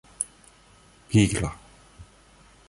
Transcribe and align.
pigra 1.11 1.51